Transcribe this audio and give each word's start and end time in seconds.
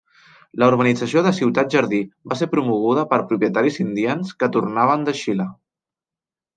La 0.61 0.69
urbanització 0.71 1.23
de 1.27 1.33
ciutat-jardí 1.39 2.01
va 2.33 2.39
ser 2.41 2.49
promoguda 2.55 3.05
per 3.13 3.23
propietaris 3.35 3.81
indians 3.87 4.35
que 4.43 4.53
tornaven 4.59 5.11
de 5.11 5.19
Xile. 5.25 5.51